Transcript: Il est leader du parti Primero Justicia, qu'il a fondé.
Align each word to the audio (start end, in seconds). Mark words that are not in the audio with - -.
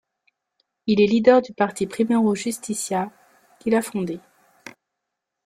Il 0.87 0.99
est 0.99 1.05
leader 1.05 1.43
du 1.43 1.53
parti 1.53 1.85
Primero 1.85 2.33
Justicia, 2.33 3.11
qu'il 3.59 3.75
a 3.75 3.83
fondé. 3.83 4.19